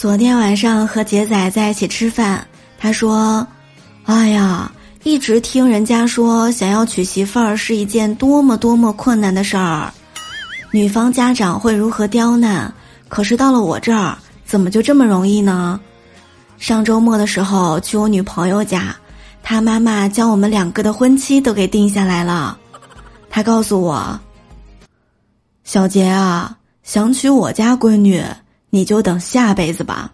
[0.00, 2.42] 昨天晚上和杰仔在一起吃饭，
[2.78, 3.46] 他说
[4.04, 9.92] ：“哎呀，一直听人家说想要娶媳妇儿是一件多么多么困难的事儿，
[10.70, 12.72] 女方家长会如何刁难？
[13.10, 14.16] 可是到了我这儿，
[14.46, 15.78] 怎么就这么容易呢？”
[16.56, 18.96] 上周末的时候去我女朋友家，
[19.42, 22.56] 她妈妈将我们两个的婚期都给定下来了。
[23.28, 24.18] 她告诉我
[25.62, 28.24] ：“小杰啊，想娶我家闺女。”
[28.70, 30.12] 你就等下辈子吧。